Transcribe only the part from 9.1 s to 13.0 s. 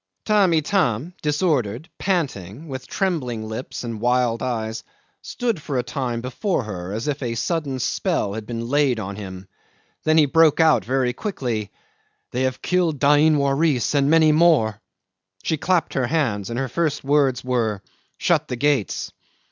him. Then he broke out very quickly: "They have killed